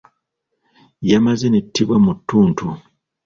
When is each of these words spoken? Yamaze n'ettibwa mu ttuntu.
Yamaze 1.09 1.45
n'ettibwa 1.49 1.97
mu 2.05 2.13
ttuntu. 2.17 2.65